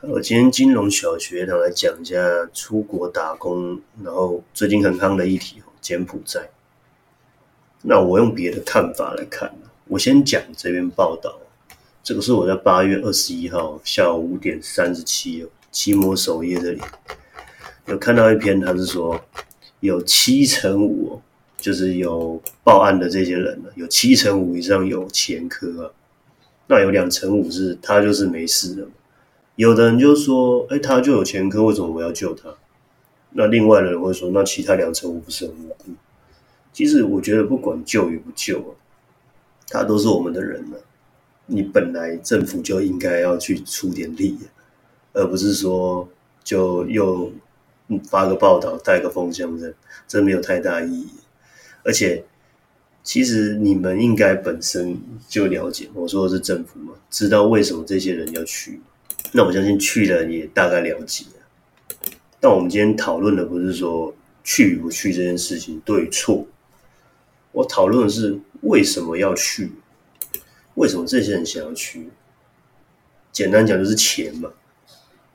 [0.00, 2.14] 我今天金融小学堂来讲一下
[2.54, 6.48] 出国打工，然后最近很夯的议题柬埔寨。
[7.82, 9.52] 那我用别的看法来看，
[9.88, 11.40] 我先讲这篇报道。
[12.04, 16.80] 这个是我在八月二十一号下午五点三十七期末首页这里
[17.86, 19.20] 有看到一篇，他是说
[19.80, 21.20] 有七成五，
[21.56, 25.90] 就是有报案的这些人呢，有七成五以上有前科啊。
[26.68, 28.86] 那有两成五是他就是没事的。
[29.58, 32.48] 有的人就说：“哎，他就有前科，为什么我要救他？”
[33.34, 35.90] 那另外的人会说：“那其他两成我不是很无辜？”
[36.72, 38.70] 其实我觉得不管救与不救啊，
[39.66, 40.78] 他都是我们的人了。
[41.46, 44.38] 你本来政府就应该要去出点力，
[45.12, 46.08] 而不是说
[46.44, 47.32] 就又
[48.08, 49.74] 发个报道、带个风向这
[50.06, 51.08] 这没有太大意义。
[51.82, 52.22] 而且，
[53.02, 54.96] 其实你们应该本身
[55.28, 58.80] 就了解，我说的是政府嘛，知道为什么这些人要去。
[59.32, 61.24] 那我相信去的人也大概了解。
[62.40, 66.46] 但我们今天讨论的不是说去不去这件事情对错，
[67.52, 69.72] 我讨论的是为什么要去，
[70.74, 72.08] 为什么这些人想要去？
[73.32, 74.50] 简单讲就是钱嘛。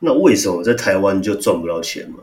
[0.00, 2.18] 那为什么在台湾就赚不到钱嘛？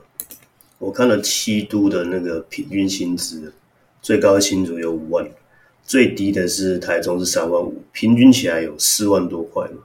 [0.78, 3.54] 我看了七都的那个平均薪资，
[4.02, 5.26] 最高的薪资有五万，
[5.84, 9.84] 最低的是台中是三万五，平均起来有四万多块嘛。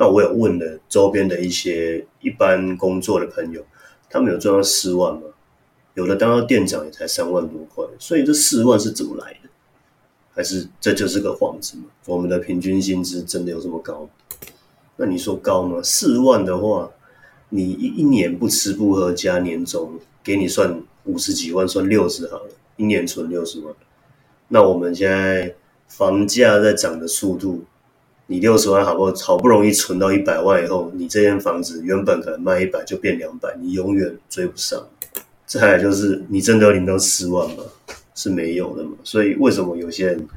[0.00, 3.62] 那我有问了周边的一些一般工作的朋友，
[4.08, 5.20] 他们有赚到四万吗？
[5.92, 9.50] 有的当到店长也才三万多块，所以这四万是怎么来的？
[10.32, 11.84] 还是这就是个幌子吗？
[12.06, 14.08] 我们的平均薪资真的有这么高？
[14.96, 15.82] 那你说高吗？
[15.82, 16.90] 四万的话，
[17.50, 23.74] 你一一年不吃不喝加年终，给你算五十几万，算六十好了，一年存六十万。
[24.48, 25.54] 那我们现在
[25.88, 27.66] 房价在涨的速度。
[28.30, 34.86] 你六十万好不好不容易存到一百万以后，你这间房子原本可能卖一百就变两百，你永远追不上。
[35.46, 37.64] 再来就是你真的要领到十万吗？
[38.14, 38.92] 是没有的嘛。
[39.02, 40.28] 所以为什么有些人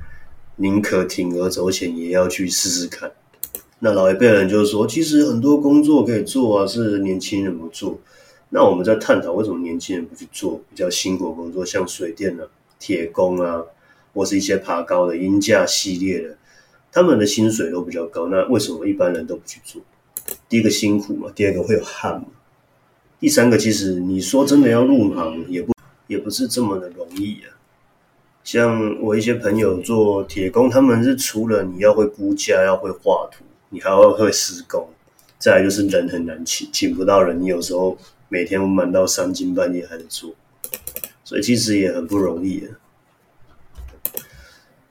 [0.56, 3.12] 宁可铤而走险也要去试试看？
[3.78, 8.00] 那老一辈人就是说，其实很多工作可以做啊，是年轻人不做。
[8.50, 12.44] 那我们在探讨为什么年轻人不去做比较辛苦的工作，像水电啊、
[12.80, 13.62] 铁工啊，
[14.16, 16.38] 或是一些爬高的鹰架系列的。
[16.94, 19.82] 他们的薪水都比较高，那为什么一般人都不去做？
[20.48, 22.28] 第一个辛苦嘛，第二个会有汗嘛，
[23.20, 25.74] 第三个其实你说真的要入行，也不
[26.06, 27.50] 也不是这么的容易啊。
[28.44, 34.88] 像我一些朋友做铁工，他们是除了你要会估价，要会画图，你还要会施工，
[35.40, 37.98] 再来就是人很难请，请不到人，你有时候
[38.30, 40.36] 每天忙到三更半夜还得做，
[41.24, 42.78] 所以其实也很不容易啊。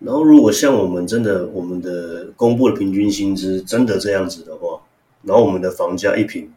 [0.04, 4.80] 然后，如果像我们真的，我们的公布的平均薪资真的这样子的话，
[5.22, 6.50] 然后我们的房价一平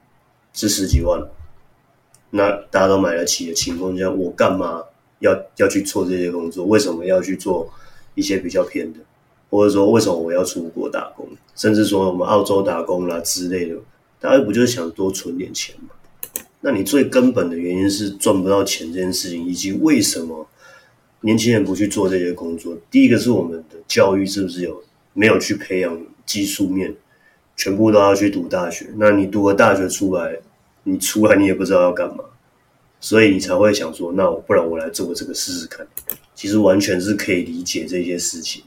[0.51, 1.21] 是十几万，
[2.31, 4.83] 那大家都买得起的情况下，我干嘛
[5.19, 6.65] 要要去做这些工作？
[6.65, 7.69] 为什么要去做
[8.15, 8.99] 一些比较偏的？
[9.51, 11.27] 或者说，为什么我要出国打工？
[11.55, 13.75] 甚至说我们澳洲打工啦之类的，
[14.19, 15.89] 大家不就是想多存点钱吗？
[16.61, 20.47] 那你最根本的原因是赚不到钱这件事情，以及为什么？
[21.25, 24.79] 年轻人不去做这些工作，第一个是我们的教育是不是有
[25.13, 26.95] 没有去培养技术面，
[27.57, 28.85] 全部都要去读大学。
[28.97, 30.37] 那你读了大学出来，
[30.83, 32.23] 你出来你也不知道要干嘛，
[32.99, 35.87] 所以你才会想说，那我不然我来做这个试试看。
[36.35, 38.61] 其实完全是可以理解这些事情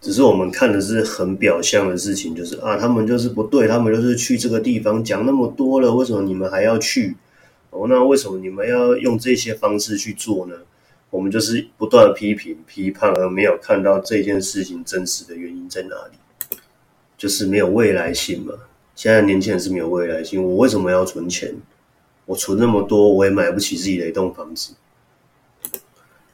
[0.00, 7.16] 只是我们看的是很表象的事情，就是啊，他们就是不对，他们就是去这个地方讲那么多了，为什么你们还要去？
[7.70, 10.54] 哦，那为什么你们要用这些方式去做呢？
[11.10, 16.58] 我们就是不断的批评、批判，而没有看到这件事情真实的原因在哪里，
[17.16, 18.52] 就是没有未来性嘛。
[18.94, 21.54] 现在年轻人是没有未来性，我为什么要存钱？
[22.26, 24.74] 我存那么多，我也买不起自己的一栋房子。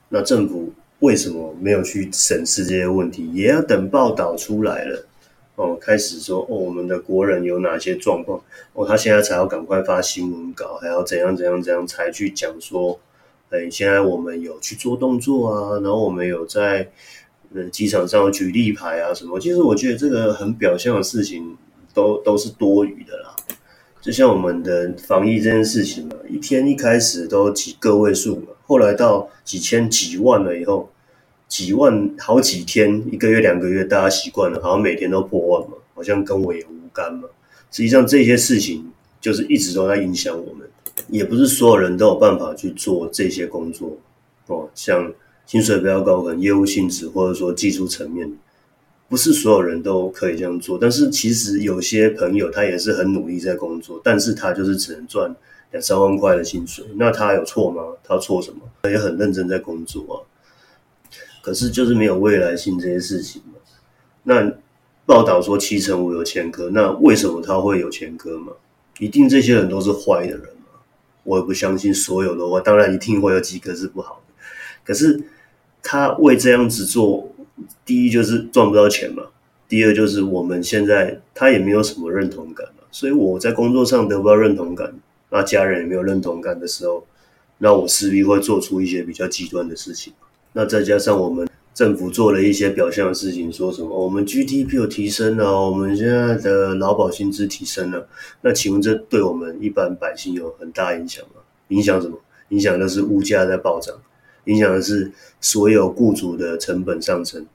[0.09, 3.33] 那政府为什么没有去审视这些问题？
[3.33, 5.07] 也要等报道出来了
[5.55, 8.43] 哦，开始说哦，我们的国人有哪些状况？
[8.73, 12.99] 哦，他现在才要赶快发新闻稿，还要怎样怎样怎样才去讲说。
[13.55, 16.91] 哎，现在我们有去做动作啊，然后我们有在
[17.55, 19.39] 呃机场上举例牌啊什么。
[19.39, 21.57] 其实我觉得这个很表象的事情，
[21.95, 23.37] 都都是多余的啦。
[24.01, 30.91] 就像我们的防疫这件事情嘛，一天一开始都几个位数嘛，后来到几千几万了以后，
[31.47, 37.29] 几万好几天，一个月两个月，大家习惯了，好像每天都破万嘛，好像跟我也无干嘛。
[37.71, 38.91] 实际上这些事情
[39.21, 40.64] 就是一直都在影响我们。
[41.09, 43.99] 也不是所有人都有办法去做这些工作
[44.47, 45.13] 哦，像
[45.47, 48.33] 薪水比较高，可能业务性质或者说技术层面，
[49.09, 55.35] 不是所有人都可以这样做，但是其实有些朋友他也是很努力在工作，但是他就是只能赚
[55.73, 57.83] 两三万块的薪水，那他有错吗？
[58.03, 58.61] 他错什么？
[58.83, 60.17] 他也很认真在工作啊，
[61.43, 63.55] 可是就是没有未来性这些事情嘛。
[64.23, 64.51] 那
[65.05, 68.53] 报道说七成五有前科，那为什么他会有前科嘛？
[68.99, 70.49] 一定这些人都是坏的人？
[71.25, 74.35] 我也不相信所有的话，当然一定会有几个是不好的，
[74.85, 75.25] 可是
[75.83, 77.31] 他为这样子做。
[77.87, 79.23] 第一就是赚不到钱嘛，
[79.69, 84.93] 第二就是我们现在他也没有什么认同感嘛，所以我在工作上得不到认同感，
[85.31, 87.07] 那家人也没有认同感的时候，
[87.59, 90.13] 那我势必会做出一些比较极端的事情。
[90.55, 98.09] 那再加上我们政府做了一些表象的事情，说什么我们 GDP 有提升了，我们现在的劳保薪资提升了，
[98.43, 101.43] 那请问这对我们一般百姓有很大影响吗？
[101.69, 102.17] 影响什么？
[102.51, 103.95] 影响的是物价在暴涨。
[104.45, 105.11] 影响的是
[105.41, 107.47] 所有雇主的成本上升，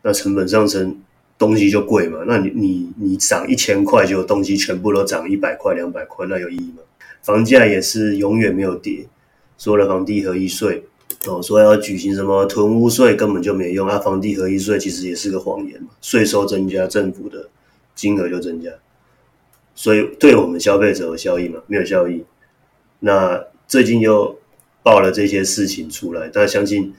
[0.00, 0.98] 那成本上升，
[1.36, 2.24] 东西就贵嘛？
[2.26, 6.78] 那你你你涨一千块，就东西全部都涨一百块、两百块，那有意义吗？
[7.22, 9.06] 房价也是永远没有跌，
[9.58, 10.84] 说了房地合一税
[11.26, 13.98] 哦，说要举行什么囤屋税，根本就没用啊！
[13.98, 17.48] 房地合一税其实也是个谎言嘛，税收增加，政府的
[17.94, 18.70] 金额就增加，
[19.74, 21.60] 所以对我们消费者有效益吗？
[21.66, 22.24] 没有效益。
[23.00, 24.38] 那最近又。
[24.80, 26.94] 爆了这些事情出来，但相信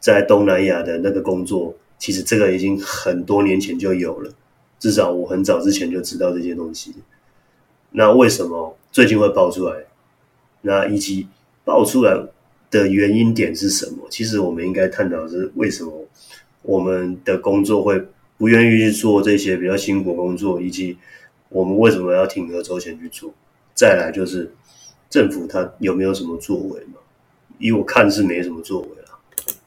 [0.00, 4.30] 在东南亚的那个工作，其实这个已经很多年前就有了，
[4.78, 6.94] 至少我很早之前就知道这些东西。
[7.90, 9.84] 那为什么最近会爆出来？
[10.62, 11.26] 那以及
[11.66, 12.18] 爆出来
[12.74, 14.08] 的原因点是什么？
[14.10, 15.92] 其实我们应该探讨是为什么
[16.62, 18.04] 我们的工作会
[18.36, 20.96] 不愿意去做这些比较辛苦工作，以及
[21.50, 23.32] 我们为什么要铤而走险去做？
[23.74, 24.52] 再来就是
[25.08, 26.98] 政府它有没有什么作为嘛？
[27.58, 29.18] 以我看是没什么作为了，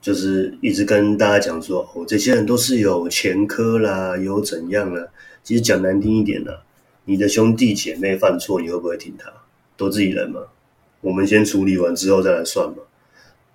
[0.01, 5.07] 就是一直跟大家讲说，哦，这些人都是有前科啦，有怎样啦。
[5.43, 6.51] 其实讲难听一点呢，
[7.05, 9.31] 你的兄弟姐妹犯错，你会不会听他？
[9.77, 10.41] 都自己人嘛，
[10.99, 12.75] 我们先处理完之后再来算嘛。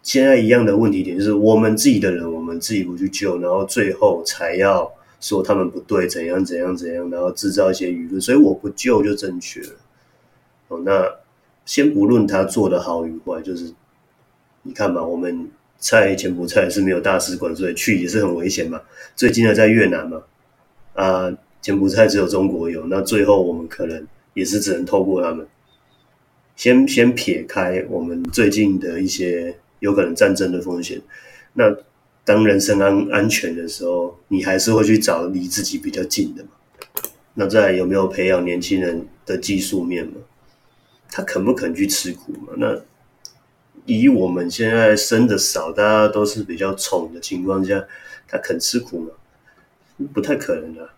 [0.02, 4.90] 现在一样的问题点就是，我们自己的人，我们自己不去救，然后最后才要
[5.20, 9.70] 说他们不对，怎样怎样怎样，然后制造一些舆论，所以我不救就正确了。
[10.68, 11.08] 哦，那
[11.64, 13.72] 先不论他做的好与坏，就是。
[14.64, 18.80] 你看嘛，我们在柬埔寨是没有大使馆，所以去也是很危险嘛。
[19.16, 20.22] 最近的在越南嘛，
[20.94, 25.44] 啊，柬埔寨只有中国有，那最后我们可能也是只能透过他们。
[26.54, 31.02] 先先撇开我们最近的一些有可能战争的风险，
[31.54, 31.76] 那
[32.24, 36.50] 当人身安安全的时候，你还是会去找离自己比较近的嘛。
[37.34, 40.12] 那再有没有培养年轻人的技术面嘛？
[41.10, 42.52] 他肯不肯去吃苦嘛？
[42.56, 42.80] 那？
[43.84, 47.84] 以我们现在生的少，大家都是比较宠的情况下，
[48.28, 49.10] 他肯吃苦吗？
[50.14, 50.88] 不太可能的。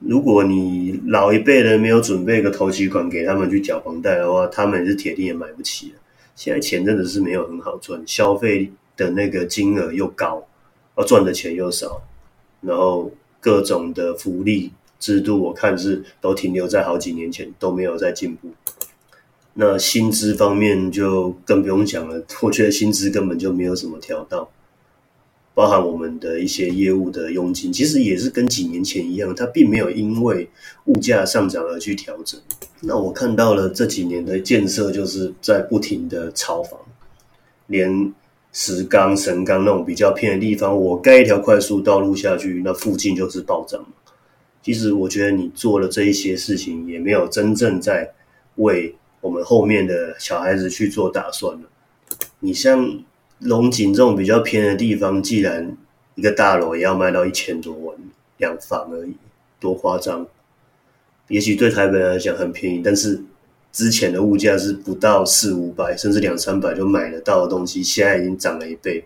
[0.00, 5.94] 如果你老一辈人没有准备个投期款给他们去缴房贷的话，他们是铁定也买不起的。
[6.34, 10.44] 现在钱真的是没有很好赚，消费的那个金额又高，
[10.94, 12.02] 而赚的钱又少，
[12.60, 18.50] 然后各种的福利制度，我看是都停留在好几年前，都没有在进步。
[19.54, 24.50] 那薪资方面就更不用讲了，我觉得薪资根本就没有什么调到，
[25.54, 30.48] 包含我们的一些业务的佣金，其实也是跟几年前一样，它并没有因为
[30.86, 32.40] 物价上涨而去调整。
[32.80, 36.78] 那我看到了这几年的建设，就是在不停的炒房，
[37.66, 38.12] 连
[38.52, 43.84] 石冈、神冈那种比较偏的地方，我盖一条快速道路下去，那附近就是暴涨。
[44.62, 48.12] 其实我觉得你做了这一些事情，也没有真正在
[48.56, 48.94] 为。
[49.20, 51.60] 我们后面的小孩子去做打算了。
[52.40, 53.04] 你像
[53.42, 55.76] 龙井这种比较偏的地方，既然
[56.14, 57.96] 一个大楼也要卖到一千多万
[58.38, 59.14] 两房而已，
[59.58, 60.26] 多夸张！
[61.28, 63.22] 也许对台北来讲很便宜，但是
[63.72, 69.04] 之前的物价是不到四五百，甚至两三百就买得到的东西，现在已经涨了一倍。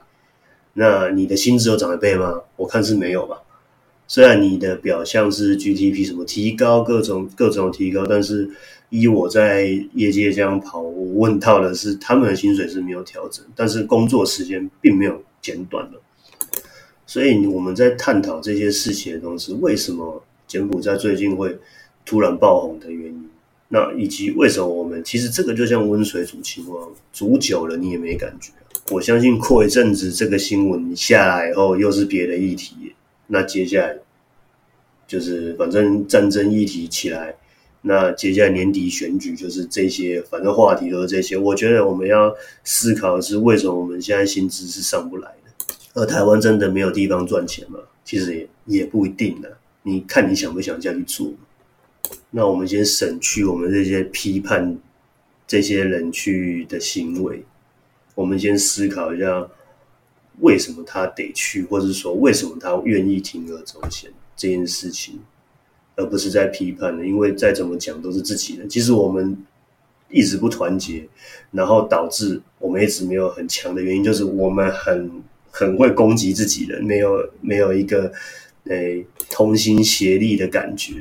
[0.75, 2.43] 那你的薪资有涨一倍吗？
[2.57, 3.41] 我看是没有吧。
[4.09, 8.51] 虽然你的表象是 GDP 什么提高，各种各种提高，但是。
[8.89, 16.01] 依我在业界这样跑，我问到的是他们的薪水是没有调整，但是工作时间并没有减短了。
[17.05, 21.59] 所以我们在探讨这些事情的同时，为什么柬埔寨最近会
[22.05, 23.29] 突然爆红的原因，
[23.69, 26.81] 那以及为什么我们其实这个就像温水煮青蛙，
[27.13, 28.53] 煮久了你也没感觉。
[28.93, 32.95] 我相信过一阵子这个新闻下来以后，又是别的议题，
[33.29, 33.97] 那接下来
[35.07, 37.37] 就是反正战争议题起来。
[37.83, 41.37] 那接下来年底选举就是这些，反正话题都是这些。
[41.37, 45.75] 我觉得我们要思考的是，为什么我们现在薪资是上不来的？
[45.95, 47.79] 而台湾真的没有地方赚钱吗？
[48.05, 48.49] 其实也
[48.81, 49.57] 也不一定的。
[49.85, 51.33] 你看你想不想这样去做？
[52.31, 54.77] 那我们先省去我们这些批判
[55.47, 57.45] 这些人去的行为，
[58.17, 59.49] 我们先思考一下，
[60.41, 65.19] 为什么他得去，或者说为什么他愿意铤而走险这件事情，
[65.97, 68.69] 而不是在批判的，因为再怎么讲都是自己人。
[68.69, 69.37] 其实我们
[70.11, 71.09] 一直不团结，
[71.51, 75.11] 然后导致我们一直没有很强的原因，就是我们很
[75.51, 78.13] 很会攻击自己人，没有没有一个
[78.65, 80.95] 诶同心协力的感觉。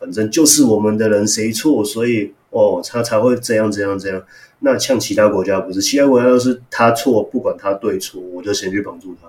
[0.00, 4.20] 反正就是我们的人谁错，所以哦，他才会这样这样这样。
[4.60, 9.28] 那像其他国家不是，其他国家都是他错，不管他对错，我就先去帮助他，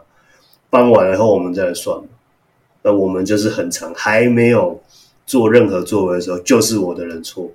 [0.69, 2.05] 帮完了以后我们再来算嘛。
[2.83, 4.81] 那我们就是很长，还没有
[5.25, 7.51] 做任何作为的时候，就是我的人错。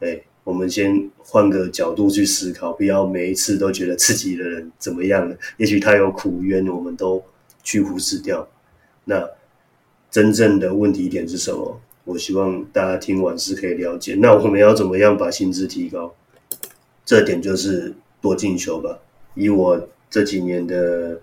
[0.00, 5.36] 哎，我们先换个角度去思考，不要每一次都觉得自己的人怎么样了。
[5.56, 7.22] 也许他有苦冤，我们都
[7.62, 8.46] 去忽视掉。
[9.04, 9.28] 那
[10.10, 11.80] 真正的问题点是什么？
[12.08, 14.14] 我希望大家听完是可以了解。
[14.18, 16.14] 那我们要怎么样把薪资提高？
[17.04, 18.98] 这点就是多进修吧。
[19.34, 21.20] 以我这几年的，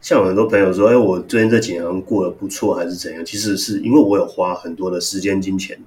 [0.00, 5.78] 像很多朋友说：“哎，我最近这几年过得不错，还是怎样？”其实是因为我有花很多的时间、金钱，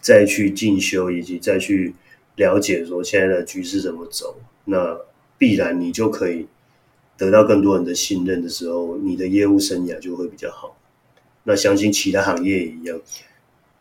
[0.00, 1.94] 再去进修，以及再去
[2.34, 4.40] 了解说现在的局势怎么走。
[4.64, 4.98] 那
[5.38, 6.48] 必然你就可以
[7.16, 10.76] 得到更多人的信任的时候，你的业务生涯就会比较好。
[11.44, 13.00] 那相信其他行业也一样，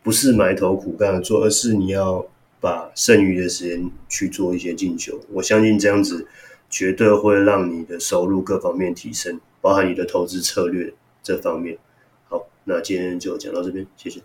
[0.02, 2.26] 不是埋头苦干的做，而是你要
[2.60, 5.20] 把剩余的时间去做一些进修。
[5.32, 6.28] 我相信这样子
[6.70, 11.78] 绝对会让你的收入各方面提升，包含你的投资策略这方面。
[12.28, 14.22] 好，那今天就讲到这边，谢谢。